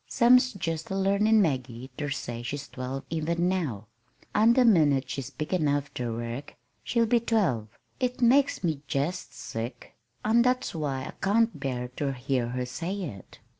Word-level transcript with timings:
Sam's 0.07 0.53
jest 0.53 0.89
a 0.89 0.95
learnin' 0.95 1.43
Maggie 1.43 1.91
ter 1.95 2.09
say 2.09 2.41
she's 2.41 2.67
twelve 2.67 3.03
even 3.11 3.47
now, 3.47 3.85
an' 4.33 4.53
the 4.53 4.65
minute 4.65 5.07
she's 5.07 5.29
big 5.29 5.53
enough 5.53 5.93
ter 5.93 6.11
work 6.11 6.55
she 6.83 6.99
will 6.99 7.05
be 7.05 7.19
twelve. 7.19 7.67
It 7.99 8.19
makes 8.19 8.63
me 8.63 8.81
jest 8.87 9.31
sick; 9.35 9.93
an' 10.25 10.41
that's 10.41 10.73
why 10.73 11.03
I 11.05 11.11
can't 11.21 11.59
bear 11.59 11.89
ter 11.89 12.13
hear 12.13 12.47
her 12.47 12.65
say 12.65 12.99
it." 13.03 13.37